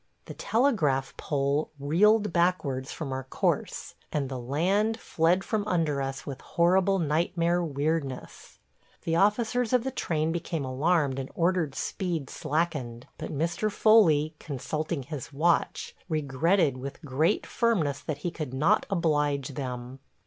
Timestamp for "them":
19.49-19.99